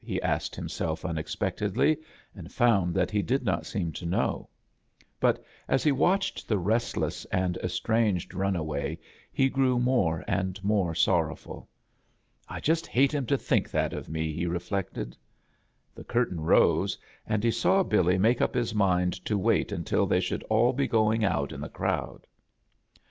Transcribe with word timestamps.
he 0.03 0.19
asked 0.23 0.55
himself, 0.55 1.05
unexpectedly, 1.05 1.95
and 2.33 2.51
found 2.51 2.91
that 2.95 3.11
he 3.11 3.21
did 3.21 3.43
not 3.45 3.67
seem 3.67 3.91
to 3.91 4.03
know; 4.03 4.49
but 5.19 5.45
as 5.67 5.83
he 5.83 5.91
watched 5.91 6.47
the 6.47 6.57
restless 6.57 7.23
and 7.25 7.55
estranged 7.57 8.33
run 8.33 8.55
away 8.55 8.97
he 9.31 9.47
grew 9.47 9.77
more 9.77 10.23
and 10.27 10.59
more 10.63 10.95
sorrowful. 10.95 11.69
"I 12.49 12.59
just 12.59 12.91
bate 12.91 13.13
him 13.13 13.27
to 13.27 13.37
think 13.37 13.69
that 13.69 13.93
of 13.93 14.09
me," 14.09 14.33
he 14.33 14.47
reflected. 14.47 15.15
The 15.93 16.03
curtain 16.03 16.39
rose, 16.41 16.97
and 17.27 17.43
he 17.43 17.51
saw 17.51 17.83
BiUy 17.83 18.19
make 18.19 18.41
up 18.41 18.55
his 18.55 18.73
mind 18.73 19.13
to 19.25 19.37
wait 19.37 19.71
until 19.71 20.07
they 20.07 20.19
should 20.19 20.41
all 20.49 20.75
he 20.75 20.87
goii^ 20.87 21.23
out 21.23 21.51
in 21.51 21.61
the 21.61 21.69
crowd. 21.69 22.25